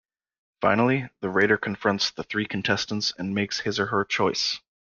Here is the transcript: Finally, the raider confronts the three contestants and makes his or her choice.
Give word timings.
Finally, 0.61 1.07
the 1.19 1.29
raider 1.29 1.57
confronts 1.59 2.09
the 2.09 2.23
three 2.23 2.47
contestants 2.47 3.13
and 3.19 3.35
makes 3.35 3.59
his 3.59 3.79
or 3.79 3.85
her 3.85 4.03
choice. 4.03 4.59